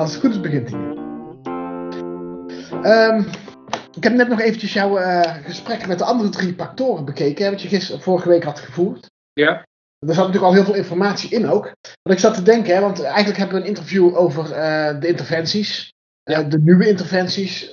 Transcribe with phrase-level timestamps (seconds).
[0.00, 0.80] Als het goed is, begint hij.
[2.82, 3.22] Ehm,
[3.96, 7.50] ik heb net nog eventjes jouw uh, gesprek met de andere drie factoren bekeken, hè,
[7.50, 9.10] wat je gisteren, vorige week had gevoerd.
[9.32, 9.66] Ja.
[9.98, 11.64] Er zat natuurlijk al heel veel informatie in ook.
[12.02, 15.06] Want ik zat te denken, hè, want eigenlijk hebben we een interview over uh, de
[15.06, 15.92] interventies.
[16.24, 17.70] Uh, de nieuwe interventies.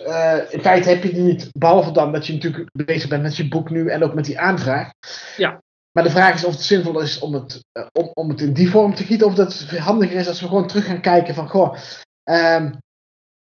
[0.49, 3.47] in feite heb je die niet, behalve dan dat je natuurlijk bezig bent met je
[3.47, 4.91] boek nu en ook met die aanvraag.
[5.37, 5.61] Ja.
[5.91, 7.59] Maar de vraag is of het zinvol is om het,
[7.91, 10.47] om, om het in die vorm te gieten, of dat het handiger is als we
[10.47, 11.77] gewoon terug gaan kijken van, goh,
[12.29, 12.77] um,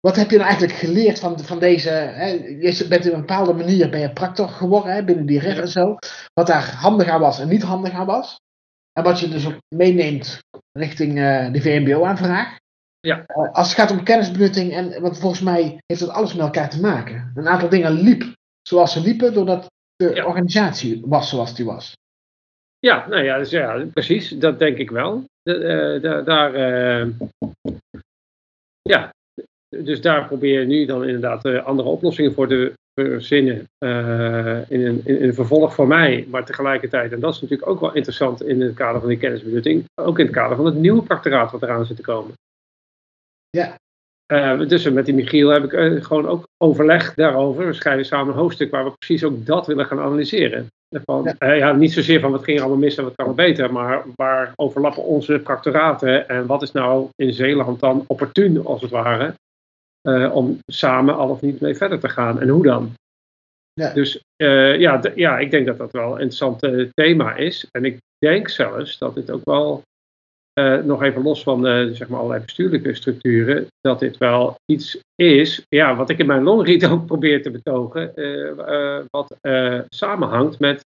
[0.01, 1.89] wat heb je nou eigenlijk geleerd van, van deze?
[1.91, 2.27] Hè?
[2.61, 5.69] Je bent in een bepaalde manier ben je practor geworden hè, binnen die red en
[5.69, 5.97] zo.
[6.33, 8.41] Wat daar handig aan was en niet handig aan was.
[8.93, 10.39] En wat je dus ook meeneemt
[10.73, 12.57] richting uh, de VMBO-aanvraag.
[13.01, 13.19] Ja.
[13.19, 16.71] Uh, als het gaat om kennisbenutting, en, want volgens mij heeft dat alles met elkaar
[16.71, 17.33] te maken.
[17.35, 20.25] Een aantal dingen liep zoals ze liepen, doordat de ja.
[20.25, 21.97] organisatie was zoals die was.
[22.79, 25.25] Ja, nou ja, dus ja, precies, dat denk ik wel.
[25.43, 26.53] De, uh, daar,
[28.87, 29.11] ja,
[29.69, 33.69] dus daar probeer je nu dan inderdaad uh, andere oplossingen voor te verzinnen.
[33.85, 37.81] Uh, in, een, in een vervolg voor mij, maar tegelijkertijd, en dat is natuurlijk ook
[37.81, 41.03] wel interessant in het kader van die kennisbenutting, ook in het kader van het nieuwe
[41.03, 42.33] practoraat wat eraan zit te komen.
[43.51, 43.79] Ja.
[44.33, 47.67] Uh, dus met die Michiel heb ik gewoon ook overleg daarover.
[47.67, 50.67] We schrijven samen een hoofdstuk waar we precies ook dat willen gaan analyseren.
[50.89, 51.73] Van, ja.
[51.73, 54.53] niet zozeer van wat ging er allemaal mis en wat kan er beter, maar waar
[54.57, 59.35] overlappen onze practoraten en wat is nou in Zeeland dan opportun als het ware
[60.09, 62.41] uh, om samen al of niet mee verder te gaan.
[62.41, 62.95] En hoe dan?
[63.73, 63.93] Ja.
[63.93, 67.67] Dus uh, ja, ja, ik denk dat dat wel een interessant uh, thema is.
[67.71, 69.83] En ik denk zelfs dat dit ook wel,
[70.85, 75.65] nog even los van de, zeg maar allerlei bestuurlijke structuren, dat dit wel iets is,
[75.69, 78.13] ja, wat ik in mijn longread ook probeer te betogen,
[79.11, 79.37] wat
[79.89, 80.85] samenhangt met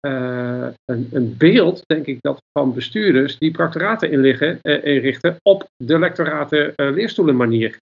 [0.00, 6.72] een, een, beeld, denk ik, dat van bestuurders die practoraten inliggen, inrichten op de lectoraten
[6.76, 7.78] leerstoelen manier.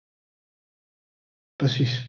[1.57, 2.05] Precies.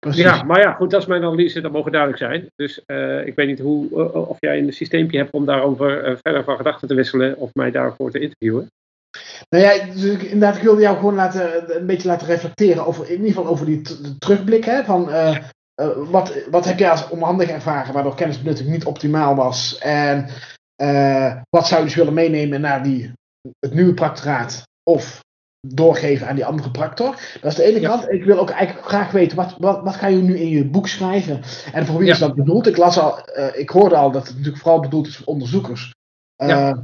[0.00, 0.22] Precies.
[0.22, 2.46] Ja, maar ja, goed, dat is mijn analyse, dat mogen duidelijk zijn.
[2.54, 6.16] Dus uh, ik weet niet hoe, uh, of jij een systeempje hebt om daarover uh,
[6.22, 8.66] verder van gedachten te wisselen of mij daarvoor te interviewen.
[9.48, 13.04] Nou ja, dus ik, inderdaad, ik wilde jou gewoon laten, een beetje laten reflecteren over,
[13.04, 13.82] in ieder geval over die
[14.18, 14.64] terugblik.
[14.64, 15.10] Hè, van,
[16.10, 19.78] wat, wat heb jij als onhandig ervaren waardoor kennisbenutting niet optimaal was?
[19.78, 20.28] En
[21.50, 23.12] wat zou je dus willen meenemen naar die,
[23.58, 24.62] het nieuwe practoraat?
[24.82, 25.20] Of
[25.66, 27.10] doorgeven aan die andere practor.
[27.40, 27.88] Dat is de ene Ja.
[27.88, 28.10] kant.
[28.10, 30.88] Ik wil ook eigenlijk graag weten, wat, wat, wat ga je nu in je boek
[30.88, 31.40] schrijven?
[31.72, 32.12] En voor wie Ja.
[32.12, 32.66] is dat bedoeld?
[32.66, 35.92] Ik, las al, eh, ik hoorde al dat het natuurlijk vooral bedoeld is voor onderzoekers.
[36.36, 36.82] Eh, Ja.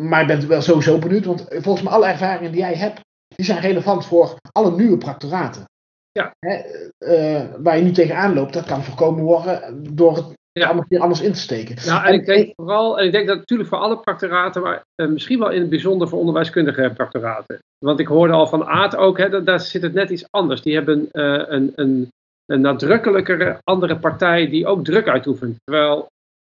[0.00, 3.00] Maar ik ben wel sowieso benieuwd, want volgens mij alle ervaringen die jij hebt,
[3.36, 5.64] die zijn relevant voor alle nieuwe practoraten.
[6.12, 6.32] Ja.
[6.38, 6.54] Hè,
[6.98, 10.66] eh, waar je nu tegenaan loopt, dat kan voorkomen worden door het Ja.
[10.66, 11.76] allemaal keer anders in te steken.
[11.86, 15.08] Nou, en ik denk vooral, en ik denk dat natuurlijk voor alle practoraten, maar eh,
[15.08, 17.58] misschien wel in het bijzonder voor onderwijskundige practoraten.
[17.84, 20.62] Want ik hoorde al van Aard ook, hè, dat, daar zit het net iets anders.
[20.62, 22.08] Die hebben eh, een, een,
[22.46, 25.56] een nadrukkelijkere andere partij die ook druk uitoefent.
[25.64, 26.06] Terwijl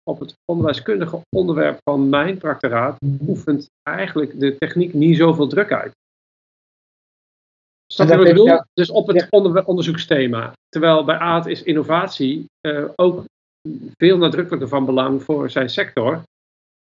[0.09, 2.97] op het onderwijskundige onderwerp van mijn practoraat
[3.27, 5.91] oefent eigenlijk de techniek niet zoveel druk uit.
[7.93, 8.63] Snap je En wat ik dat bedoel?
[8.73, 9.27] Dus op het Ja.
[9.29, 10.53] onder- onderzoeksthema.
[10.69, 13.23] Terwijl bij Aad is innovatie eh, ook
[13.97, 16.23] veel nadrukkelijker van belang voor zijn sector.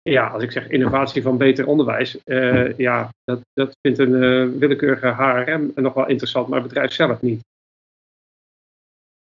[0.01, 4.59] Ja, als ik zeg innovatie van beter onderwijs, eh, ja, dat, dat vindt een eh,
[4.59, 7.47] willekeurige HRM nog wel interessant, maar het bedrijf zelf niet.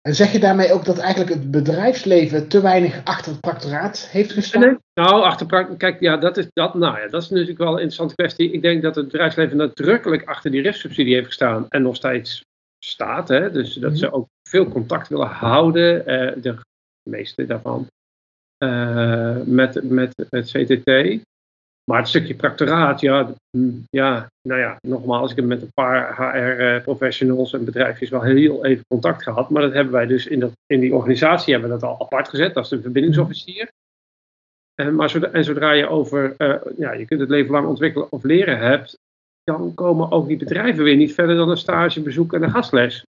[0.00, 4.32] En zeg je daarmee ook dat eigenlijk het bedrijfsleven te weinig achter het practoraat heeft
[4.32, 4.60] gestaan?
[4.60, 7.72] Nee, nou, achter kijk, ja, dat is, dat, nou ja, dat is natuurlijk wel een
[7.72, 8.52] interessante kwestie.
[8.52, 12.44] Ik denk dat het bedrijfsleven nadrukkelijk achter die RIF-subsidie heeft gestaan en nog steeds
[12.78, 13.28] staat.
[13.28, 13.50] Hè?
[13.50, 16.04] Dus dat ze ook veel contact willen houden,
[16.42, 16.58] de
[17.10, 17.86] meeste daarvan,
[18.56, 21.22] eh, met, met het CTT.
[21.84, 26.16] Maar het stukje practoraat, ja, hm, ja, nou ja, nogmaals, ik heb met een paar
[26.16, 29.50] HR-professionals en bedrijfjes wel heel even contact gehad.
[29.50, 32.28] Maar dat hebben wij dus in, dat, in die organisatie hebben we dat al apart
[32.28, 32.54] gezet.
[32.54, 33.68] Dat is de verbindingsofficier.
[34.74, 38.12] En, maar zodra, en zodra je over, eh, ja, je kunt het leven lang ontwikkelen
[38.12, 38.98] of leren hebt,
[39.44, 43.04] dan komen ook die bedrijven weer niet verder dan een stagebezoek en een gastles.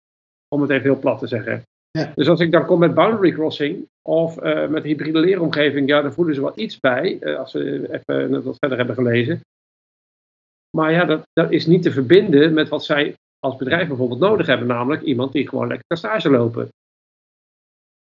[0.48, 1.64] Om het even heel plat te zeggen.
[1.96, 2.12] Ja.
[2.16, 6.14] Dus als ik dan kom met boundary crossing of eh, met hybride leeromgeving, ja, dan
[6.14, 9.40] voelen ze wel iets bij, eh, als ze even wat verder hebben gelezen.
[10.78, 14.48] Maar ja, dat, dat is niet te verbinden met wat zij als bedrijf bijvoorbeeld nodig
[14.48, 16.68] hebben, namelijk iemand die gewoon lekker kan stage lopen.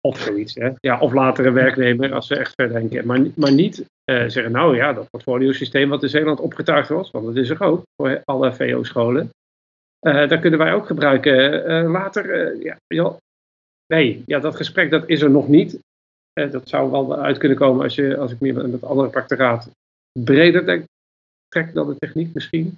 [0.01, 0.71] Of zoiets, hè.
[0.79, 3.05] Ja, of later een werknemer als ze echt ver denken.
[3.05, 7.25] Maar, maar niet eh, zeggen, nou ja, dat portfolio-systeem wat in Zeeland opgetuigd was, want
[7.25, 9.29] dat is er ook voor alle VO-scholen.
[9.99, 12.29] Eh dat kunnen wij ook gebruiken eh, later.
[12.29, 13.17] eh, ja.
[13.93, 15.79] Nee, ja, dat gesprek dat is er nog niet.
[16.33, 19.69] Eh, dat zou wel uit kunnen komen als, je, als ik meer met andere practoraat
[20.19, 20.85] breder denk,
[21.47, 22.77] trek dan de techniek misschien.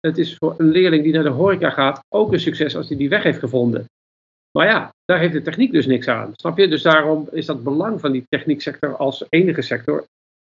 [0.00, 2.96] het is voor een leerling die naar de horeca gaat ook een succes als hij
[2.96, 3.84] die weg heeft gevonden.
[4.58, 6.32] Maar ja, daar heeft de techniek dus niks aan.
[6.34, 6.68] Snap je?
[6.68, 10.04] Dus daarom is dat belang van die technieksector als enige sector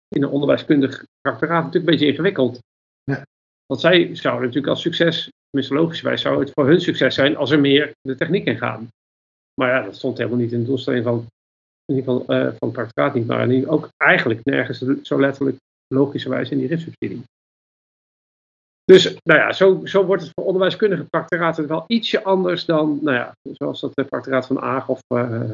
[0.07, 2.59] in een onderwijskundig rectoraat natuurlijk een beetje ingewikkeld.
[3.03, 3.23] Ja.
[3.65, 7.51] Want zij zouden natuurlijk als succes, tenminste logischwijs, zou het voor hun succes zijn als
[7.51, 8.89] er meer de techniek in gaan.
[9.61, 11.25] Maar ja, dat stond helemaal niet in de doelstelling van,
[11.85, 15.57] in ieder geval uh, van het rectoraat niet, maar ook eigenlijk nergens zo letterlijk
[15.87, 17.23] logischerwijs in die RIF-subsidie.
[18.83, 23.17] Dus nou ja, zo, zo wordt het voor onderwijskundige practoraten wel ietsje anders dan, nou
[23.17, 25.51] ja, zoals dat de practoraat van Aag of uh,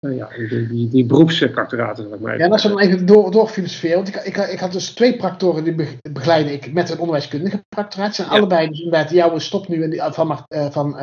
[0.00, 2.38] ja, die, die, die beroepspractoraten, zeg maar.
[2.38, 3.96] Ja, dat is dan even door, doorfilosoferen.
[3.96, 8.14] Want ik, ik, ik had dus twee practoren die begeleiden ik met een onderwijskundige practoraat.
[8.14, 10.96] Zijn allebei dus inderdaad, jouw stop nu en die, van, van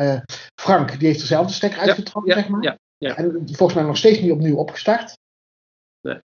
[0.60, 2.62] Frank, die heeft dezelfde stekker uitgetrokken, ja, zeg maar.
[2.62, 3.16] Ja, ja.
[3.16, 5.18] En volgens mij nog steeds niet opnieuw opgestart.
[6.00, 6.20] Nee.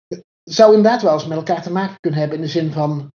[0.42, 3.12] Zou inderdaad wel eens met elkaar te maken kunnen hebben in de zin van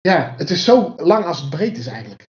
[0.00, 2.26] ja, het is zo lang als het breed is eigenlijk.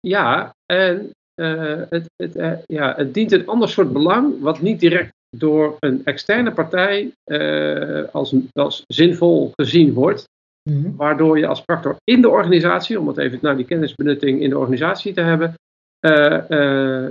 [0.00, 1.10] Ja, en
[1.40, 5.76] uh, het, het, uh, ja, het dient een ander soort belang, wat niet direct door
[5.78, 10.24] een externe partij uh, als, als zinvol gezien wordt.
[10.70, 10.96] Mm -hmm.
[10.96, 14.58] Waardoor je als practor in de organisatie, om het even naar die kennisbenutting in de
[14.58, 15.54] organisatie te hebben,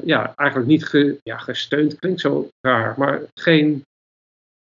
[0.06, 3.84] ja, eigenlijk niet ge, ja, gesteund, klinkt zo raar, maar geen,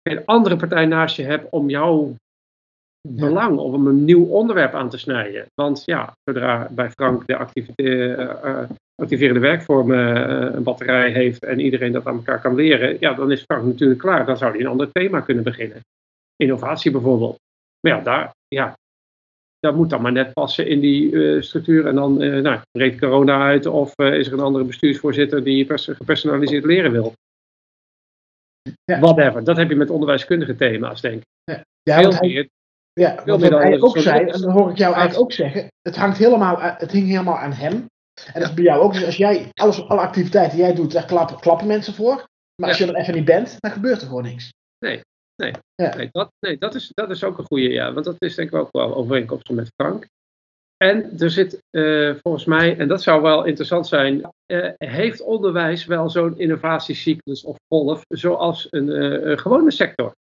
[0.09, 2.15] geen andere partij naast je hebt om jou
[3.07, 5.45] belang om een nieuw onderwerp aan te snijden.
[5.55, 7.33] Want ja, zodra bij Frank de
[8.43, 13.13] uh, activerende werkvormen uh, een batterij heeft en iedereen dat aan elkaar kan leren, ja,
[13.13, 14.25] dan is Frank natuurlijk klaar.
[14.25, 15.79] Dan zou hij een ander thema kunnen beginnen.
[16.35, 17.39] Innovatie bijvoorbeeld.
[17.79, 18.77] Maar ja, daar, ja,
[19.59, 21.87] dat moet dan maar net passen in die uh, structuur.
[21.87, 26.65] En dan uh, nou, breekt corona uit of is er een andere bestuursvoorzitter die gepersonaliseerd
[26.65, 27.13] leren wil.
[28.83, 28.99] Ja.
[28.99, 29.43] Whatever.
[29.43, 31.27] Dat heb je met onderwijskundige thema's, denk ik.
[31.43, 32.47] Ja, ja Veel hij, meer
[32.93, 35.95] ja, want wat hij ook zei, en dan hoor ik jou eigenlijk ook zeggen, het
[35.95, 37.85] hangt helemaal, het hing helemaal aan hem.
[38.33, 38.93] En dat is bij jou ook.
[38.93, 42.27] Dus als jij, alles, alle activiteiten die jij doet, daar klappen, klappen mensen voor.
[42.55, 44.53] Maar als je er even niet bent, dan gebeurt er gewoon niks.
[44.79, 45.01] Nee,
[45.35, 45.53] nee.
[45.75, 45.95] Ja.
[45.95, 47.93] nee, dat, nee dat, is, dat is ook een goede, ja.
[47.93, 50.07] Want dat is denk ik ook wel overeenkomstig met Frank.
[50.77, 55.85] En er zit uh, volgens mij, en dat zou wel interessant zijn, uh, heeft onderwijs
[55.85, 60.15] wel zo'n innovatiecyclus of golf zoals een, uh, een gewone sector?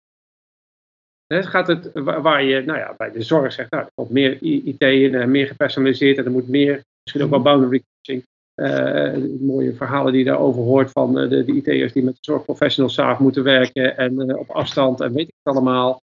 [1.28, 4.38] He, gaat het, waar je nou ja, bij de zorg zegt, nou, er komt meer
[4.42, 8.28] IT in, meer gepersonaliseerd en er moet meer, misschien ook wel boundary coaching.
[8.56, 12.20] Uh, mooie verhalen die je daarover hoort van uh, de, de IT'ers die met de
[12.22, 16.02] zorgprofessionals samen moeten werken en uh, op afstand en weet ik het allemaal.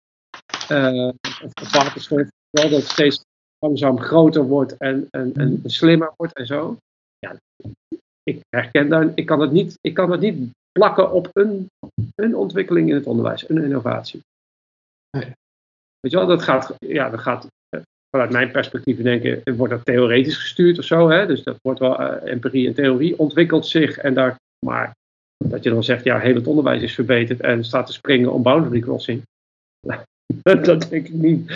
[1.44, 3.24] of waterstof, wel dat het steeds
[3.58, 6.76] langzaam groter wordt en, en, en slimmer wordt en zo.
[7.18, 7.36] Ja,
[8.22, 11.66] ik herken daar, ik kan het niet, ik kan het niet plakken op een,
[12.14, 14.20] een ontwikkeling in het onderwijs, een innovatie.
[15.10, 15.32] Nee.
[16.00, 17.46] Weet je wel, dat gaat, ja, dat gaat
[18.16, 21.08] vanuit mijn perspectief denken, wordt dat theoretisch gestuurd of zo.
[21.10, 21.26] Hè?
[21.26, 23.98] Dus dat wordt wel uh, empirie en theorie ontwikkelt zich.
[23.98, 24.36] En daar,
[24.66, 24.94] maar
[25.44, 28.42] dat je dan zegt, ja, heel het onderwijs is verbeterd en staat te springen om
[28.42, 29.22] boundary crossing.
[30.42, 31.50] dat denk ik niet.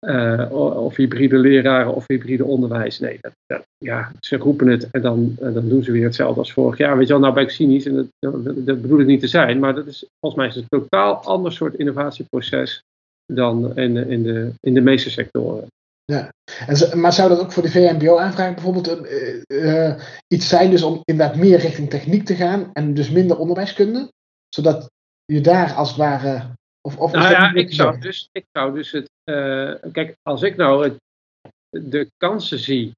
[0.00, 2.98] Uh, of hybride leraren of hybride onderwijs.
[2.98, 6.78] Nee, dat, ja, ze roepen het en dan, dan doen ze weer hetzelfde als vorig
[6.78, 6.96] jaar.
[6.96, 9.58] Weet je wel, nou ben ik cynisch en dat bedoel ik niet te zijn.
[9.58, 12.82] Maar dat is, volgens mij is het een totaal ander soort innovatieproces
[13.26, 15.66] dan in, in, de, in de meeste sectoren.
[16.12, 16.32] Ja,
[16.66, 19.06] en, maar zou dat ook voor de VMBO-aanvraag bijvoorbeeld een,
[19.48, 23.38] uh, uh, iets zijn, dus om inderdaad meer richting techniek te gaan en dus minder
[23.38, 24.12] onderwijskunde?
[24.48, 24.90] Zodat
[25.24, 26.50] je daar als het ware.
[26.80, 29.10] Of, of nou ja, ik zou, dus, ik zou dus het.
[29.30, 30.96] Uh, kijk, als ik nou het,
[31.68, 32.92] de kansen zie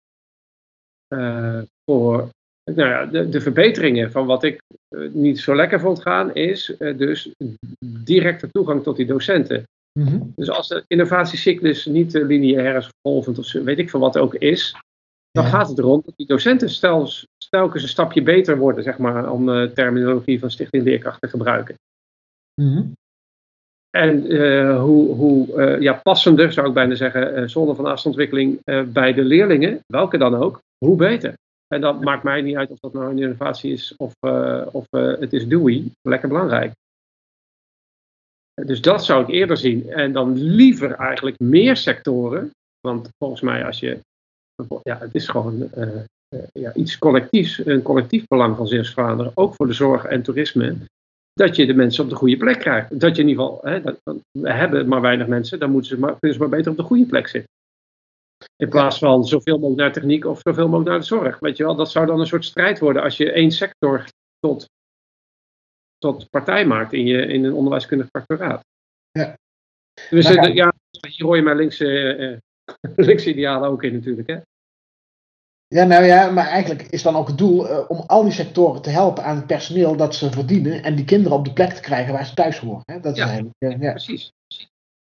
[1.85, 2.29] voor.
[2.75, 4.61] Nou ja, de, de verbeteringen van wat ik
[5.13, 7.31] niet zo lekker vond gaan, is dus
[7.85, 9.65] directe toegang tot die docenten.
[9.99, 10.33] Mm -hmm.
[10.37, 14.35] Dus als de innovatiecyclus niet uh, lineair is, golvend of weet ik veel wat ook
[14.35, 14.77] is,
[15.31, 15.51] dan ja.
[15.51, 16.81] gaat het erom dat die docenten
[17.51, 21.75] telkens een stapje beter worden, zeg maar, om de terminologie van Stichting Leerkracht te gebruiken.
[22.55, 22.93] Mm -hmm.
[23.91, 28.61] En uh, hoe, hoe uh, ja, passender, zou ik bijna zeggen, zone van afstandontwikkeling
[28.93, 31.35] bij de leerlingen, welke dan ook, hoe beter.
[31.67, 34.13] En dat maakt mij niet uit of dat nou een innovatie is of,
[34.73, 36.73] of het is DOE, lekker belangrijk.
[38.67, 39.91] Dus dat zou ik eerder zien.
[39.91, 42.51] En dan liever eigenlijk meer sectoren.
[42.81, 43.99] Want volgens mij als je.
[44.83, 45.95] Ja, het is gewoon uh,
[46.35, 47.67] uh, ja, iets collectiefs.
[47.67, 49.33] Een collectief belang van Zeeuws-Vlaanderen.
[49.35, 50.77] Ook voor de zorg en toerisme.
[51.33, 53.01] Dat je de mensen op de goede plek krijgt.
[53.01, 53.61] Dat je in ieder geval.
[53.63, 53.99] Hè, dat,
[54.31, 55.59] we hebben maar weinig mensen.
[55.59, 57.51] Dan moeten ze maar, kunnen ze maar beter op de goede plek zitten.
[58.57, 61.39] In plaats van zoveel mogelijk naar techniek of zoveel mogelijk naar de zorg.
[61.39, 63.03] Weet je wel, dat zou dan een soort strijd worden.
[63.03, 64.05] Als je één sector
[64.39, 64.67] tot
[65.99, 68.65] tot partij maakt in, je, in een onderwijskundig factoraat.
[69.11, 69.37] Ja.
[70.11, 70.73] Dus uh, ja,
[71.09, 72.37] hier hoor je mij links uh,
[72.95, 74.29] geluksidealen ook in natuurlijk.
[74.29, 74.39] Hè?
[75.67, 78.83] Ja, nou ja, maar eigenlijk is dan ook het doel uh, om al die sectoren
[78.83, 81.81] te helpen aan het personeel dat ze verdienen en die kinderen op de plek te
[81.81, 82.83] krijgen waar ze thuis horen.
[82.85, 83.01] Hè?
[83.01, 83.91] Dat ja, is eigenlijk, uh, ja.
[83.91, 84.33] precies.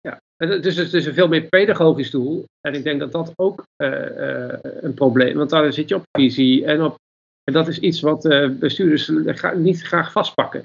[0.01, 0.20] Ja.
[0.38, 2.46] Dus het is een veel meer pedagogisch doel.
[2.62, 5.36] En ik denk dat dat ook uh, een probleem is.
[5.36, 6.96] Want daar zit je op visie en op.
[7.44, 8.22] En dat is iets wat
[8.60, 9.12] bestuurders
[9.56, 10.63] niet graag vastpakken.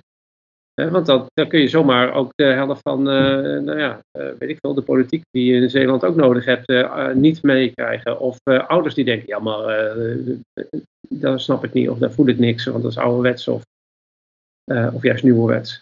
[0.75, 4.83] Want dan, kun je zomaar ook de helft van, nou ja, weet ik veel, de
[4.83, 6.73] politiek die je in Zeeland ook nodig hebt,
[7.15, 8.21] niet meekrijgen.
[8.21, 9.95] Of ouders die denken, ja maar,
[11.09, 13.63] dat snap ik niet, of daar voel ik niks, want dat is ouderwets of,
[14.93, 15.81] of juist nieuwerwets.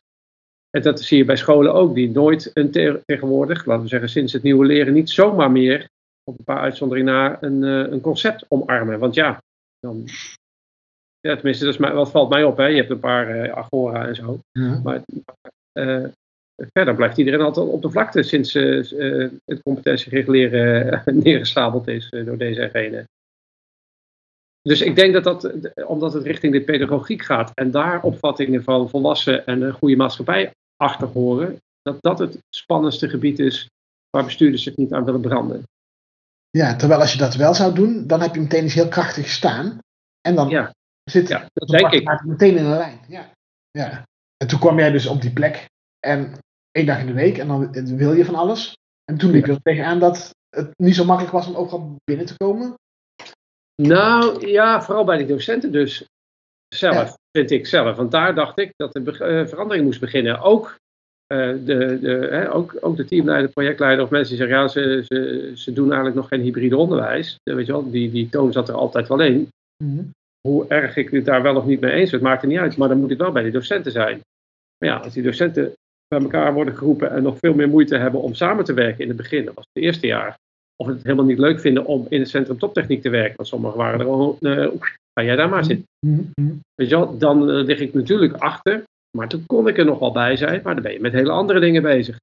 [0.70, 2.70] En dat zie je bij scholen ook, die nooit een
[3.06, 5.88] tegenwoordig, laten we zeggen sinds het nieuwe leren, niet zomaar meer,
[6.24, 8.98] op een paar uitzonderingen na, een, een concept omarmen.
[8.98, 9.42] Want ja,
[9.80, 10.04] dan,
[11.20, 12.66] ja tenminste, dat is mij, valt mij op, hè?
[12.66, 14.38] je hebt een paar uh, agora en zo.
[14.52, 14.80] Ja.
[14.82, 15.02] Maar
[15.72, 16.04] uh,
[16.72, 22.60] verder blijft iedereen altijd op de vlakte sinds het competentiegericht leren neergestabeld is door deze
[22.60, 23.04] en.
[24.62, 25.52] Dus ik denk dat dat,
[25.86, 30.52] omdat het richting de pedagogiek gaat en daar opvattingen van volwassen en een goede maatschappij
[30.76, 33.68] achter horen, dat dat het spannendste gebied is
[34.10, 35.62] waar bestuurders zich niet aan willen branden.
[36.50, 39.28] Ja, terwijl als je dat wel zou doen, dan heb je meteen iets heel krachtig
[39.28, 39.78] staan.
[40.20, 40.72] En dan ja.
[41.10, 42.22] Zit ja, dat denk ik.
[42.24, 43.00] meteen in een lijn.
[43.08, 43.30] Ja.
[43.70, 44.04] ja.
[44.36, 46.32] En toen kwam jij dus op die plek en
[46.70, 48.76] één dag in de week en dan wil je van alles.
[49.04, 52.26] En toen liep je er tegenaan dat het niet zo makkelijk was om overal binnen
[52.26, 52.74] te komen.
[53.82, 56.04] Nou ja, vooral bij de docenten dus
[56.74, 57.96] zelf, vind ik zelf.
[57.96, 60.40] Want daar dacht ik dat de uh, verandering moest beginnen.
[60.40, 60.76] Ook,
[61.32, 65.04] uh, de, de, hè, ook, ook de teamleider, projectleider of mensen die zeggen, ja, ze,
[65.06, 67.36] ze, ze doen eigenlijk nog geen hybride onderwijs.
[67.42, 69.48] weet je wel, die, die toon zat er altijd wel in.
[69.84, 70.10] Mm
[70.48, 72.76] Hoe erg ik het daar wel of niet mee eens het maakt er niet uit.
[72.76, 74.20] Maar dan moet ik wel bij de docenten zijn.
[74.78, 75.72] Maar ja, als die docenten
[76.08, 79.08] bij elkaar worden geroepen en nog veel meer moeite hebben om samen te werken in
[79.08, 80.38] het begin, dat was het eerste jaar,
[80.76, 83.36] of het helemaal niet leuk vinden om in het centrum toptechniek te werken.
[83.36, 84.68] Want sommigen waren er gewoon, uh,
[85.12, 85.86] ga jij daar maar zitten.
[86.06, 86.60] Mm-hmm.
[86.74, 88.82] Weet je wel, dan uh, lig ik natuurlijk achter.
[89.16, 90.60] Maar toen kon ik er nog wel bij zijn.
[90.64, 92.16] Maar dan ben je met hele andere dingen bezig.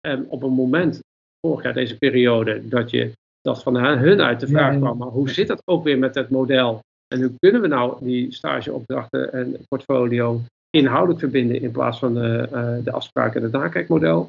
[0.00, 1.00] En op een moment,
[1.46, 4.98] vorig jaar deze periode, dat je dat van hun uit de vraag kwam.
[4.98, 6.80] Maar hoe zit dat ook weer met het model?
[7.14, 10.40] En hoe kunnen we nou die stageopdrachten en portfolio
[10.70, 14.28] inhoudelijk verbinden in plaats van de, uh, de afspraken en het nakijkmodel?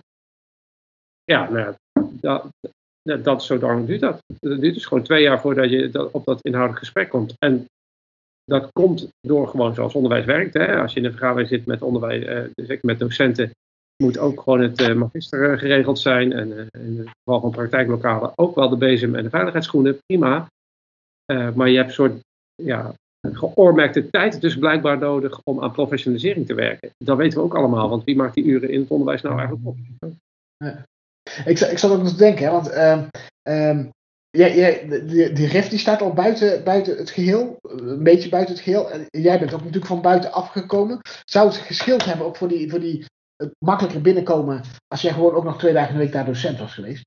[1.23, 2.47] Ja, nou, dat,
[3.01, 4.19] dat, dat, zo lang duurt dat.
[4.39, 7.33] Dat duurt dus gewoon twee jaar voordat je op dat inhoudelijk gesprek komt.
[7.37, 7.65] En
[8.43, 10.53] dat komt door gewoon zoals onderwijs werkt.
[10.53, 10.81] Hè.
[10.81, 13.51] Als je in een vergadering zit met onderwijs, eh, dus met docenten,
[14.03, 16.33] moet ook gewoon het uh, magister geregeld zijn.
[16.33, 20.47] En uh, in het geval van praktijklokalen ook wel de bezem en de veiligheidsschoenen, prima.
[21.31, 22.19] Uh, maar je hebt een soort
[22.63, 26.89] ja, geoormerkte tijd dus blijkbaar nodig om aan professionalisering te werken.
[26.97, 29.67] Dat weten we ook allemaal, want wie maakt die uren in het onderwijs nou eigenlijk
[29.67, 29.77] op?
[30.57, 30.83] Ja.
[31.45, 33.03] Ik, ik zat ook nog te denken, hè, want uh,
[33.69, 33.89] um,
[34.29, 38.53] jij, jij, die, die RIF die staat al buiten, buiten het geheel, een beetje buiten
[38.53, 38.91] het geheel.
[38.91, 40.99] En jij bent ook natuurlijk van buiten afgekomen.
[41.25, 45.33] Zou het geschild hebben ook voor die, voor die het makkelijker binnenkomen als jij gewoon
[45.33, 47.05] ook nog twee dagen in de week daar docent was geweest?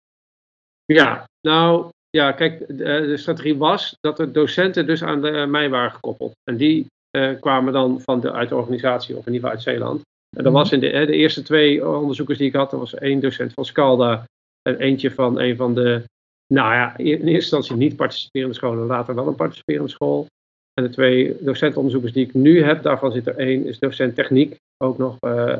[0.85, 5.71] Ja, nou ja, kijk, de, de strategie was dat de docenten dus aan de, mij
[5.71, 6.33] waren gekoppeld.
[6.45, 9.63] En die uh, kwamen dan van de, uit de organisatie of in ieder geval uit
[9.63, 10.03] Zeeland.
[10.37, 13.21] En dat was in de, de, eerste twee onderzoekers die ik had, er was één
[13.21, 14.25] docent van Scalda
[14.63, 16.05] en eentje van een van de,
[16.47, 20.27] nou ja, in eerste instantie niet participerende scholen, later wel een participerende school.
[20.75, 24.57] En de twee docentonderzoekers die ik nu heb, daarvan zit er één, is docent techniek,
[24.85, 25.57] ook nog uh,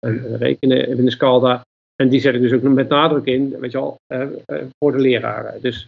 [0.00, 1.62] uh, rekenen binnen Scalda.
[1.96, 4.26] En die zet ik dus ook met nadruk in, weet je wel, uh,
[4.78, 5.60] voor de leraren.
[5.60, 5.86] Dus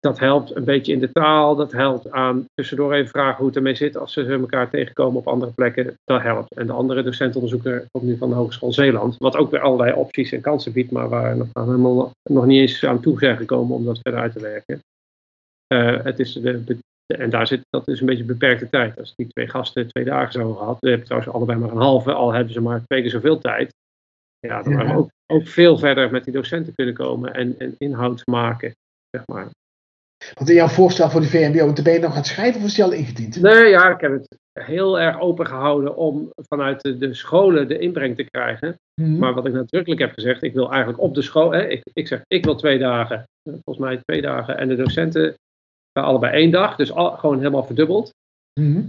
[0.00, 1.56] dat helpt een beetje in de taal.
[1.56, 5.28] Dat helpt aan tussendoor even vragen hoe het ermee zit als ze elkaar tegenkomen op
[5.28, 5.94] andere plekken.
[6.04, 6.54] Dat helpt.
[6.54, 9.16] En de andere docentonderzoeker komt nu van de Hogeschool Zeeland.
[9.18, 12.84] Wat ook weer allerlei opties en kansen biedt, maar waar nog, helemaal, nog niet eens
[12.84, 14.80] aan toe zijn gekomen om dat verder uit te werken.
[15.74, 16.40] Uh, het is
[17.16, 18.98] en daar zit, dat is een beetje beperkte tijd.
[18.98, 21.76] Als die twee gasten twee dagen zouden gehad, dan heb je trouwens allebei maar een
[21.76, 23.74] halve, al hebben ze maar twee keer zoveel tijd.
[24.40, 27.74] Ja, dan waren we ook, ook veel verder met die docenten kunnen komen en, en
[27.78, 28.72] inhoud maken,
[29.10, 29.48] zeg maar.
[30.34, 32.74] Want in jouw voorstel voor de VMBO, ben je nog aan het schrijven of is
[32.74, 33.40] die al ingediend?
[33.40, 37.78] Nee, ja, ik heb het heel erg open gehouden om vanuit de, de scholen de
[37.78, 38.76] inbreng te krijgen.
[39.00, 39.18] Mhm.
[39.18, 42.06] Maar wat ik nadrukkelijk heb gezegd, ik wil eigenlijk op de school, hè, ik, ik
[42.06, 45.34] zeg ik wil twee dagen, volgens mij twee dagen, en de docenten
[45.92, 48.10] allebei één dag, dus al, gewoon helemaal verdubbeld.
[48.60, 48.82] Mhm.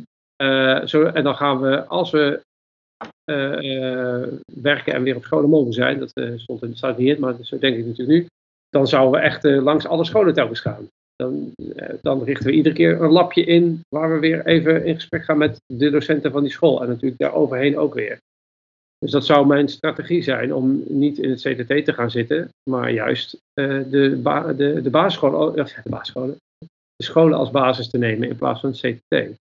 [0.43, 2.41] uh, zo, en dan gaan we, als we
[4.61, 7.57] werken en weer op scholen mogen zijn, dat stond in, staat niet in, maar zo
[7.57, 8.25] denk ik natuurlijk nu,
[8.69, 10.87] dan zouden we echt langs alle scholen telkens gaan.
[11.23, 14.95] Dan, eh, dan, richten we iedere keer een lapje in waar we weer even in
[14.95, 16.81] gesprek gaan met de docenten van die school.
[16.81, 18.17] En natuurlijk daar overheen ook weer.
[18.97, 22.91] Dus dat zou mijn strategie zijn om niet in het CTT te gaan zitten, maar
[22.91, 26.37] juist de, de, de basisscholen, de basisscholen,
[26.95, 29.37] de scholen als basis te nemen in plaats van het CTT.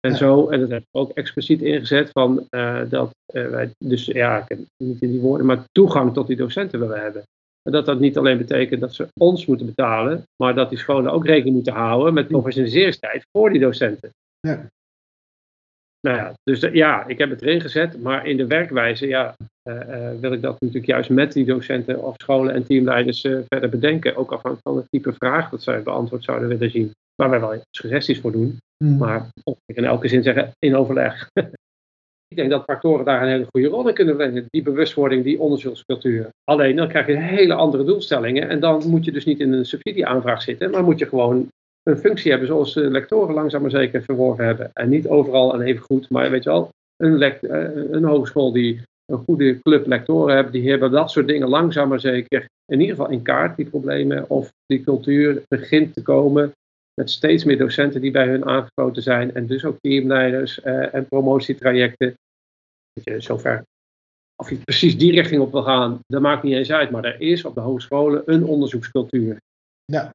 [0.00, 2.46] En zo, en dat heb ik ook expliciet ingezet, van
[2.88, 6.80] dat wij, dus ja, ik heb niet in die woorden, maar toegang tot die docenten
[6.80, 7.22] willen hebben.
[7.62, 11.12] En dat dat niet alleen betekent dat ze ons moeten betalen, maar dat die scholen
[11.12, 14.10] ook rekening moeten houden met professionaliseringstijd voor die docenten.
[14.40, 14.66] Ja.
[16.00, 19.36] Nou ja, dus ja, ik heb het erin gezet, maar in de werkwijze ja,
[19.68, 23.68] uh, wil ik dat natuurlijk juist met die docenten of scholen en teamleiders uh, verder
[23.68, 24.16] bedenken.
[24.16, 26.90] Ook afhankelijk van het type vraag dat zij beantwoord zouden willen zien.
[27.14, 28.58] Waar wij wel suggesties voor doen.
[28.84, 28.96] Mm.
[28.96, 31.28] Maar of ik in elke zin zeggen in overleg.
[32.32, 34.46] ik denk dat factoren daar een hele goede rol in kunnen spelen.
[34.48, 36.28] Die bewustwording, die onderzoekscultuur.
[36.44, 38.48] Alleen dan krijg je hele andere doelstellingen.
[38.48, 41.48] En dan moet je dus niet in een subsidieaanvraag zitten, maar moet je gewoon
[41.82, 44.70] een functie hebben zoals lectoren langzaam maar zeker verworven hebben.
[44.72, 48.82] En niet overal en even goed, maar weet je wel, een, eh, een hogeschool die
[49.06, 52.96] een goede club lectoren hebben, die hebben dat soort dingen langzaam maar zeker in ieder
[52.96, 54.30] geval in kaart, die problemen.
[54.30, 56.52] Of die cultuur begint te komen
[56.94, 59.34] met steeds meer docenten die bij hun aangesloten zijn.
[59.34, 62.14] En dus ook teamleiders uh, en promotietrajecten.
[62.92, 63.62] je, zover,
[64.36, 66.90] of je precies die richting op wil gaan, dat maakt niet eens uit.
[66.90, 69.36] Maar er is op de hogescholen een onderzoekscultuur.
[69.84, 70.10] Ja,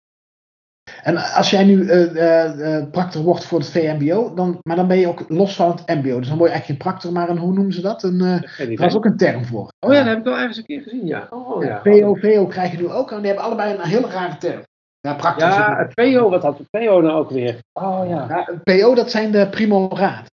[1.03, 5.25] en als jij nu uh, wordt voor het VMBO, dan, maar dan ben je ook
[5.27, 6.19] los van het MBO.
[6.19, 8.03] Dus dan word je eigenlijk geen practor, maar een, hoe noemen ze dat?
[8.03, 9.71] Een, uh, daar is ook een term voor.
[9.79, 11.27] Oh ja, dat heb ik wel ergens een keer gezien, ja.
[11.29, 11.77] Oh, ja.
[11.77, 13.11] PO, VO krijg je nu ook.
[13.11, 14.63] En die hebben allebei een hele rare term.
[14.99, 15.33] Ja.
[15.37, 17.59] Ja, het PO, wat had het PO nou ook weer?
[17.73, 18.27] Oh ja.
[18.29, 20.31] ja PO, dat zijn de primoraad.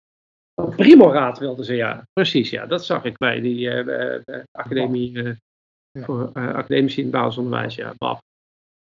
[0.54, 2.07] Oh, primoraad wilden ze, ja.
[2.12, 2.66] Precies, ja.
[2.66, 3.71] Dat zag ik bij die
[4.50, 5.38] academie,
[6.00, 7.92] voor academici in het basisonderwijs, ja.
[7.97, 8.21] BAF.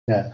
[0.05, 0.33] Ja.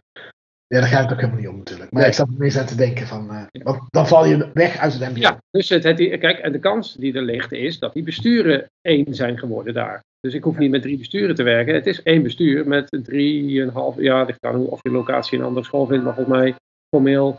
[0.69, 1.93] Ja, daar gaat het ook helemaal niet om natuurlijk.
[1.93, 4.77] Maar ik zat er meer aan te denken van, uh, want dan val je weg
[4.77, 5.21] uit het MBO.
[5.21, 8.71] Ja, dus het, het, kijk, en de kans die er ligt is dat die besturen
[8.81, 10.05] één zijn geworden daar.
[10.21, 11.75] Dus ik hoef niet met drie besturen te werken.
[11.75, 15.67] Het is één bestuur met drieënhalf, ja, ligt aan of je locatie in een andere
[15.67, 16.55] school vindt, maar volgens mij
[16.95, 17.37] formeel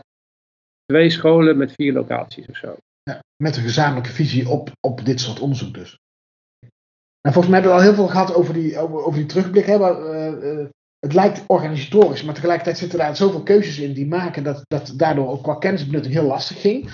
[0.84, 2.76] twee scholen met vier locaties of zo.
[3.02, 5.98] Ja, met een gezamenlijke visie op, op dit soort onderzoek dus.
[7.20, 9.66] En volgens mij hebben we al heel veel gehad over die, over, over die terugblik.
[9.66, 10.66] Hè, maar, uh,
[11.00, 15.28] het lijkt organisatorisch, maar tegelijkertijd zitten daar zoveel keuzes in die maken dat dat daardoor
[15.28, 16.90] ook qua kennisbenutting heel lastig ging.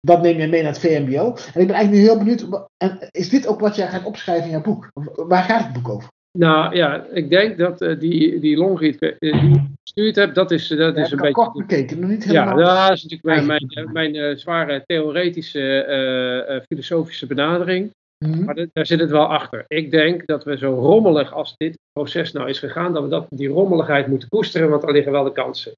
[0.00, 1.26] Dat neem je mee naar het VMBO.
[1.26, 4.44] En ik ben eigenlijk nu heel benieuwd, en is dit ook wat jij gaat opschrijven
[4.44, 4.90] in jouw boek?
[5.14, 6.08] Waar gaat het boek over?
[6.38, 10.50] Nou ja, ik denk dat uh, die, die longread uh, die ik gestuurd heb, dat
[10.50, 11.32] is, dat ja, is een beetje...
[11.32, 12.58] kort bekeken, nog niet helemaal...
[12.58, 17.90] Ja, dat is natuurlijk mijn, mijn, mijn uh, zware theoretische, filosofische benadering.
[18.26, 18.44] Mhm.
[18.44, 19.64] Maar daar zit het wel achter.
[19.68, 23.26] Ik denk dat we zo rommelig als dit proces nou is gegaan, dat we dat,
[23.28, 25.72] die rommeligheid moeten koesteren, want er liggen wel de kansen.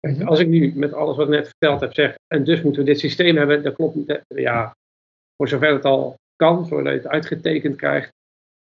[0.00, 0.26] Mhm.
[0.26, 2.88] Als ik nu met alles wat ik net verteld heb zeg, en dus moeten we
[2.88, 4.20] dit systeem hebben, dat klopt niet.
[4.26, 4.74] Ja,
[5.36, 8.12] voor zover het al kan, voordat je het uitgetekend krijgt,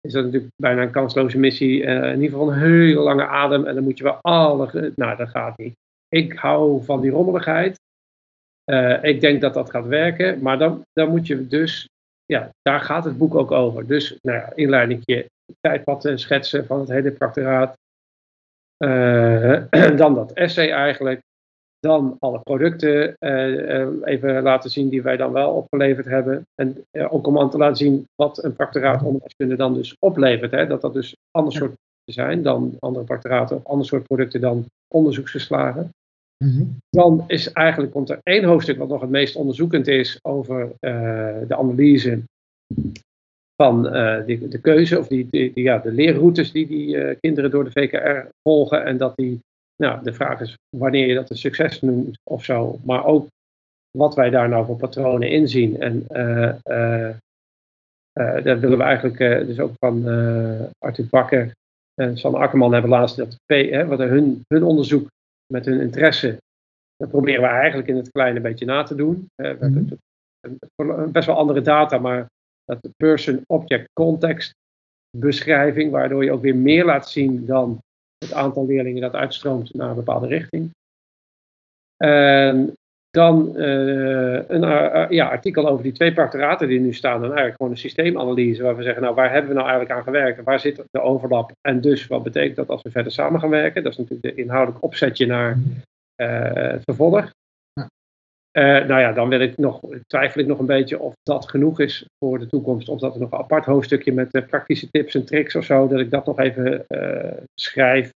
[0.01, 1.81] is dat natuurlijk bijna een kansloze missie.
[1.81, 4.91] Uh, in ieder geval een hele lange adem en dan moet je wel alle.
[4.95, 5.75] Nou, dat gaat niet.
[6.09, 7.79] Ik hou van die rommeligheid.
[8.71, 11.87] Uh, ik denk dat dat gaat werken, maar dan, dan moet je dus
[12.27, 13.87] ja, daar gaat het boek ook over.
[13.87, 17.77] Dus, nou ja, inleidingje, tijdpad schetsen van het hele practoraat.
[18.83, 19.61] Uh,
[20.01, 21.21] dan dat essay eigenlijk.
[21.79, 26.45] Dan alle producten uh, even laten zien die wij dan wel opgeleverd hebben.
[26.55, 30.51] En ook om aan te laten zien wat een practoraat onderwijskunde dan dus oplevert.
[30.51, 30.67] Hè?
[30.67, 34.65] Dat dat dus ander soort producten zijn dan andere practoraten of ander soort producten dan
[34.87, 35.89] onderzoeksverslagen.
[36.45, 36.63] Mhm.
[36.89, 40.69] Dan is eigenlijk, komt er één hoofdstuk wat nog het meest onderzoekend is over uh,
[41.47, 42.21] de analyse
[43.55, 47.51] van uh, de, de, keuze of die, die, ja, de leerroutes die die uh, kinderen
[47.51, 48.85] door de VKR volgen.
[48.85, 49.39] En dat die,
[49.75, 52.79] nou, de vraag is wanneer je dat een succes noemt of zo.
[52.83, 53.27] Maar ook
[53.97, 55.79] wat wij daar nou voor patronen inzien.
[55.79, 56.05] En
[58.43, 60.07] daar willen we eigenlijk dus ook van
[60.77, 61.51] Arthur Bakker
[61.93, 65.07] en Sanne Akkerman hebben laatst dat P, hè, wat hun, hun onderzoek
[65.53, 66.37] met hun interesse.
[66.95, 69.29] Dat proberen we eigenlijk in het kleine beetje na te doen.
[69.35, 69.99] we hebben
[70.75, 71.11] mhm.
[71.11, 72.27] best wel andere data, maar
[72.65, 74.53] dat de person-object-context
[75.17, 77.79] beschrijving, waardoor je ook weer meer laat zien dan
[78.17, 80.71] het aantal leerlingen dat uitstroomt naar een bepaalde richting.
[81.97, 82.73] En
[83.17, 87.15] dan uh, een uh, ja, artikel over die twee practoraten die nu staan.
[87.15, 90.03] En eigenlijk gewoon een systeemanalyse waar we zeggen, nou waar hebben we nou eigenlijk aan
[90.03, 90.43] gewerkt?
[90.43, 91.51] Waar zit de overlap?
[91.61, 93.83] En dus wat betekent dat als we verder samen gaan werken?
[93.83, 95.57] Dat is natuurlijk de inhoudelijk opzetje naar
[96.21, 97.31] uh, het vervolg.
[98.51, 102.05] nou ja, dan wil ik nog, twijfel ik nog een beetje of dat genoeg is
[102.19, 102.89] voor de toekomst.
[102.89, 105.99] Of dat er nog een apart hoofdstukje met praktische tips en tricks of zo, dat
[105.99, 106.85] ik dat nog even
[107.59, 108.11] schrijf.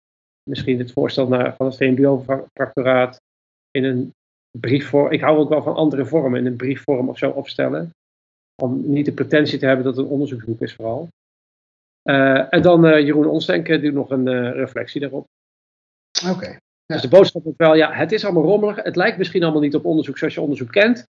[0.50, 3.20] Misschien het voorstel naar, van het VMBO-practoraat
[3.70, 4.12] in een
[4.58, 5.12] briefvorm.
[5.12, 7.90] Ik hou ook wel van andere vormen in een briefvorm of zo opstellen.
[8.62, 11.08] Om niet de pretentie te hebben dat het een onderzoeksboek is vooral.
[12.50, 15.26] en dan Jeroen Onstenk doet nog een reflectie daarop.
[16.30, 16.56] Oké.
[16.86, 18.82] Dus de boodschap is wel, ja, het is allemaal rommelig.
[18.82, 21.06] Het lijkt misschien allemaal niet op onderzoek zoals je onderzoek kent.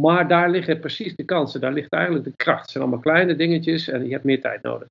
[0.00, 1.60] Maar daar liggen precies de kansen.
[1.60, 2.60] Daar ligt eigenlijk de kracht.
[2.60, 4.88] Het zijn allemaal kleine dingetjes en je hebt meer tijd nodig.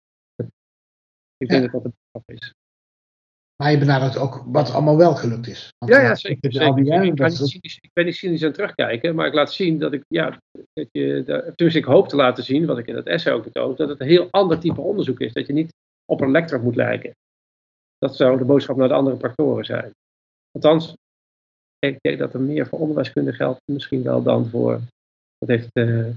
[1.38, 2.54] Ik denk dat dat de boodschap is.
[3.62, 5.74] Maar je benadrukt ook wat allemaal wel gelukt is.
[5.78, 6.52] Want, ja, ja, zeker.
[6.52, 6.78] zeker.
[6.78, 9.94] ik, ben niet cynisch, ik ben niet cynisch aan terugkijken, maar ik laat zien dat
[9.94, 10.42] ik, ja,
[10.74, 13.76] dat je, dus ik hoop te laten zien, wat ik in dat essay ook betoog,
[13.76, 15.34] dat het een heel ander type onderzoek is.
[15.34, 15.74] Dat je niet
[16.06, 17.16] op een lector moet lijken.
[17.98, 19.92] Dat zou de boodschap naar de andere practoren zijn.
[20.52, 20.96] Althans,
[21.80, 24.80] ik denk dat er meer voor onderwijskunde geldt, misschien wel dan voor.
[25.38, 26.14] Dat heeft, uh, daar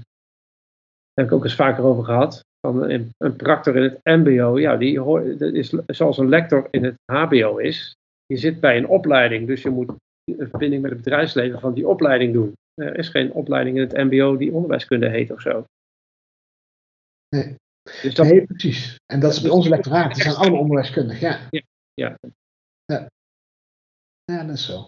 [1.13, 2.43] heb ik ook eens vaker over gehad.
[2.65, 6.83] Van een, een practor in het MBO, ja, die hoort, is zoals een lector in
[6.83, 7.95] het HBO is.
[8.25, 9.89] Je zit bij een opleiding, dus je moet
[10.25, 12.53] een verbinding met het bedrijfsleven van die opleiding doen.
[12.73, 15.65] Er is geen opleiding in het MBO die onderwijskunde heet of zo.
[17.35, 17.55] Nee.
[18.01, 18.95] Dus dat, nee, precies.
[19.05, 20.13] En dat is bij onze lectoraat.
[20.13, 21.39] Die zijn allemaal onderwijskundig, ja.
[21.49, 21.61] ja.
[21.93, 22.17] Ja.
[22.85, 23.07] ja.
[24.23, 24.85] Ja, dat is zo.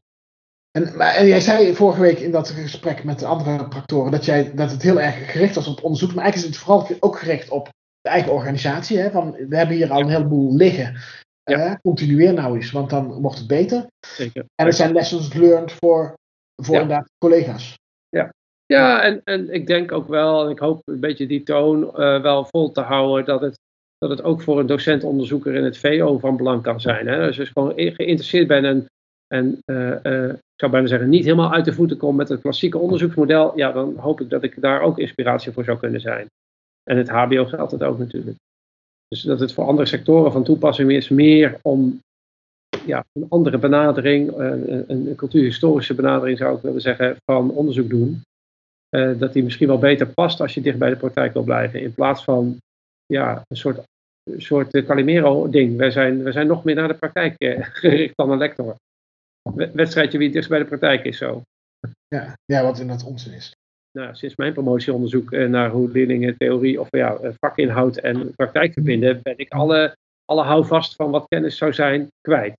[0.78, 4.26] En, maar, en jij zei vorige week in dat gesprek met de andere practoren dat,
[4.26, 7.18] jij, dat het heel erg gericht was op onderzoek, maar eigenlijk is het vooral ook
[7.18, 7.70] gericht op
[8.02, 8.98] de eigen organisatie.
[8.98, 9.12] Hè?
[9.12, 10.98] Van, we hebben hier al een heleboel liggen.
[11.44, 11.80] Ja.
[11.82, 13.86] continueer nou eens, want dan wordt het beter.
[14.08, 14.46] Zeker.
[14.56, 16.14] En er zijn lessons learned voor,
[16.64, 17.78] voor inderdaad collega's.
[18.10, 18.34] Ja,
[18.66, 22.22] ja en, en ik denk ook wel, en ik hoop een beetje die toon uh,
[22.22, 23.56] wel vol te houden, dat het
[23.98, 27.08] dat het ook voor een docent-onderzoeker in het VO van belang kan zijn.
[27.08, 27.18] Hè?
[27.18, 28.86] Dus als je gewoon geïnteresseerd bent en,
[29.28, 32.78] en uh, ik zou bijna zeggen, niet helemaal uit de voeten komt met het klassieke
[32.78, 36.28] onderzoeksmodel, ja, dan hoop ik dat ik daar ook inspiratie voor zou kunnen zijn.
[36.84, 38.38] En het HBO geldt het ook natuurlijk.
[39.08, 42.00] Dus dat het voor andere sectoren van toepassing is meer om
[42.86, 48.22] ja, een andere benadering, een, een cultuurhistorische benadering zou ik willen zeggen, van onderzoek doen.
[48.96, 51.82] Uh, dat die misschien wel beter past als je dicht bij de praktijk wil blijven.
[51.82, 52.58] In plaats van
[53.06, 53.84] ja, een soort,
[54.38, 55.78] soort eh, Calimero-ding.
[55.78, 58.76] Wij zijn, wij zijn nog meer naar de praktijk eh, gericht dan een lector.
[59.56, 61.42] Wedstrijdje wie het dichtst bij de praktijk is zo.
[62.08, 63.56] Ja, ja wat inderdaad onzin is.
[63.92, 69.20] Nou, sinds mijn promotieonderzoek eh, naar hoe leerlingen theorie of ja, vakinhoud en praktijk verbinden,
[69.22, 72.58] ben ik alle, alle houvast van wat kennis zou zijn kwijt.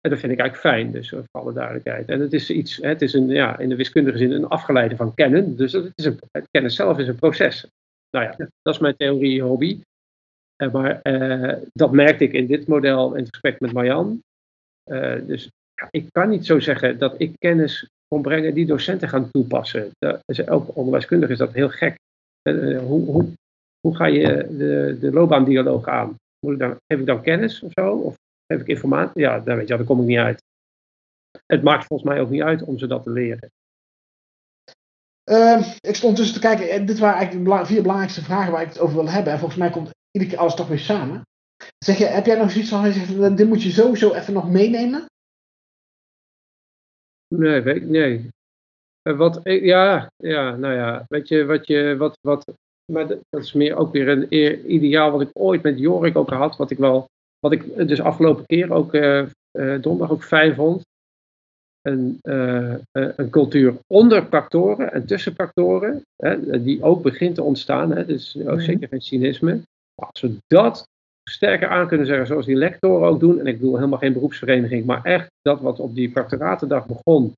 [0.00, 2.08] En dat vind ik eigenlijk fijn, dus voor alle duidelijkheid.
[2.08, 5.14] En het is iets, het is een, ja, in de wiskundige zin een afgeleide van
[5.14, 5.56] kennen.
[5.56, 7.66] Dus het, is een, het kennis zelf is een proces.
[8.10, 9.80] Nou ja, dat is mijn theorie hobby.
[10.72, 11.00] Maar
[11.72, 14.22] dat merkte ik in dit model in het gesprek met Marjan.
[14.90, 15.50] Uh, dus
[15.90, 19.90] ik kan niet zo zeggen dat ik kennis kon brengen die docenten gaan toepassen.
[19.98, 21.96] Dat is, ook onderwijskundig is dat heel gek.
[22.42, 23.32] hoe, hoe,
[23.80, 26.14] hoe ga je de, de loopbaandialoog aan?
[26.38, 27.96] Moet ik dan, ik dan kennis of zo?
[27.96, 28.14] Of
[28.46, 29.20] geef ik informatie?
[29.20, 30.42] Ja, dan weet je, daar kom ik niet uit.
[31.46, 33.50] Het maakt volgens mij ook niet uit om ze dat te leren.
[35.30, 36.70] Uh, ik stond tussen te kijken.
[36.70, 39.32] En dit waren eigenlijk de vier belangrijkste vragen waar ik het over wil hebben.
[39.32, 41.22] En volgens mij komt iedere keer alles toch weer samen.
[41.78, 45.06] Zeg je, heb jij nog zoiets van, dit moet je sowieso even nog meenemen?
[47.38, 48.28] Nee, weet, nee.
[49.08, 52.44] Uh, wat, ja, ja, nou ja, weet je, wat je, wat, wat,
[52.92, 54.26] maar dat is meer ook weer een
[54.74, 57.06] ideaal wat ik ooit met Jorik ook had, wat ik wel,
[57.38, 59.26] wat ik dus afgelopen keer ook uh,
[59.58, 60.82] uh, donderdag ook fijn vond
[61.86, 67.90] een, uh, een cultuur onder factoren en tussen factoren, hè, die ook begint te ontstaan.
[67.90, 68.60] Hè, dus ook mhm.
[68.60, 69.60] zeker geen cynisme.
[69.94, 70.88] Als we dat
[71.30, 74.84] sterker aan kunnen zeggen, zoals die lectoren ook doen, en ik bedoel helemaal geen beroepsvereniging,
[74.84, 77.32] maar echt dat wat op die factoratendag begon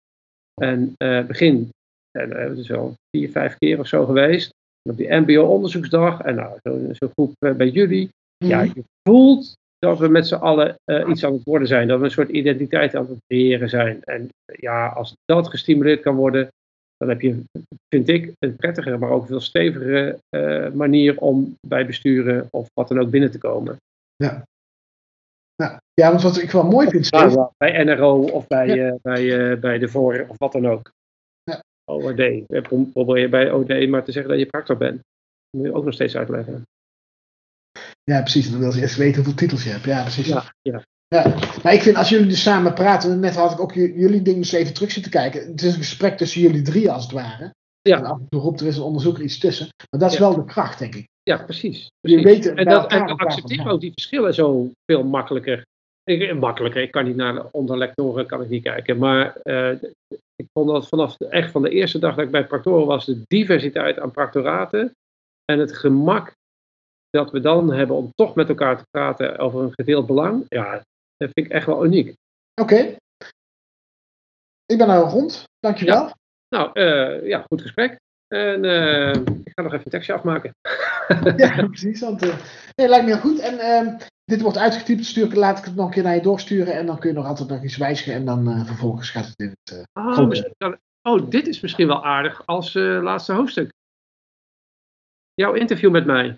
[0.60, 1.70] en uh, begin,
[2.18, 4.50] en uh, het is al vier, vijf keer of zo geweest,
[4.82, 8.08] en op die MBO-onderzoeksdag, en nou, zo'n zo groep bij jullie,
[8.44, 8.70] ja, mhm.
[8.74, 10.76] je voelt dat we met z'n allen
[11.08, 11.88] iets aan het worden zijn.
[11.88, 14.02] Dat we een soort identiteit aan het creëren zijn.
[14.02, 16.48] En ja, als dat gestimuleerd kan worden,
[16.96, 17.42] dan heb je,
[17.88, 22.88] vind ik, een prettigere, maar ook veel stevigere uh, manier om bij besturen of wat
[22.88, 23.76] dan ook binnen te komen.
[24.16, 24.42] Ja.
[25.62, 27.06] Nou, ja, want wat ik wel mooi vind.
[27.08, 28.86] Ja, bij NRO of bij, ja.
[28.86, 30.90] uh, bij, bij de voor of wat dan ook.
[31.42, 31.62] Ja.
[31.84, 32.46] ORD.
[32.92, 34.94] Probeer je bij OD maar te zeggen dat je practor bent.
[34.94, 36.62] Dat moet je ook nog steeds uitleggen.
[38.04, 38.50] Ja, precies.
[38.50, 39.84] Dan wil je eerst weten hoeveel titels je hebt.
[39.84, 40.26] Ja, precies.
[40.26, 40.82] Ja, ja.
[41.08, 44.40] Ja, maar ik vind als jullie dus samen praten, net had ik ook jullie dingen
[44.40, 45.46] dus even terug zitten kijken.
[45.46, 47.54] Het is een gesprek tussen jullie drie als het ware.
[47.80, 47.96] Ja.
[47.98, 49.68] En af en toe roept er is een onderzoeker iets tussen.
[49.90, 51.08] Maar dat is wel de kracht, denk ik.
[51.22, 51.88] Ja, precies.
[52.00, 52.20] precies.
[52.20, 55.64] Je weet en, dat, en accepteer ook die verschillen zo veel makkelijker.
[56.04, 58.98] Ik, makkelijker, ik kan niet naar de onderlectoren kan ik niet kijken.
[58.98, 59.72] Maar uh,
[60.36, 63.04] ik vond dat vanaf de, echt van de eerste dag dat ik bij Practoren was,
[63.04, 64.92] de diversiteit aan practoraten
[65.44, 66.34] en het gemak
[67.10, 70.82] dat we dan hebben om toch met elkaar te praten over een gedeeld belang, ja,
[71.16, 72.16] dat vind ik echt wel uniek.
[72.60, 72.96] Oké.
[74.66, 75.44] Ik ben nou rond.
[75.58, 76.06] Dankjewel.
[76.06, 76.16] Ja.
[76.48, 77.96] Nou, uh, ja, goed gesprek.
[78.28, 80.54] En eh, ik ga nog even een tekstje afmaken.
[81.36, 82.00] ja, precies.
[82.00, 82.36] Want, uh,
[82.74, 83.38] nee, lijkt me heel goed.
[83.38, 86.74] En ehm, dit wordt uitgetypt, stuur, laat ik het nog een keer naar je doorsturen.
[86.74, 88.14] En dan kun je nog altijd nog iets wijzigen.
[88.14, 89.86] En dan vervolgens gaat het in het...
[89.92, 93.72] oh, oh, dit is misschien wel aardig als laatste hoofdstuk.
[95.34, 96.36] Jouw interview met mij.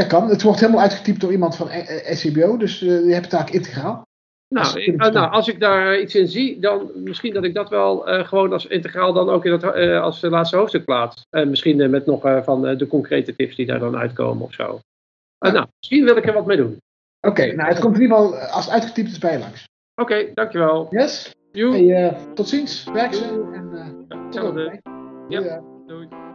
[0.00, 0.28] Ja, kan.
[0.28, 1.68] Het wordt helemaal uitgetypt door iemand van
[2.04, 2.56] SCBO.
[2.56, 4.08] Dus je hebt het eigenlijk integraal.
[4.48, 8.08] Nou, ik, nou, als ik daar iets in zie, dan misschien dat ik dat wel
[8.08, 11.26] uh, gewoon als integraal dan ook in het, uh, als laatste hoofdstuk plaats.
[11.30, 14.80] En misschien met nog van de concrete tips die daar dan uitkomen of zo.
[15.38, 15.50] Ja.
[15.50, 16.76] Nou, misschien wil ik er wat mee doen.
[17.20, 19.64] Oké, nou het komt in ieder geval als het uitgetypt is bij je langs.
[19.94, 20.86] Oké, dankjewel.
[20.90, 21.34] Yes.
[21.52, 22.84] Hey, tot ziens.
[22.92, 23.24] Werk ze.
[23.52, 23.70] En,
[24.08, 24.80] ja, hetzelfde.
[25.28, 26.29] Ja, doei.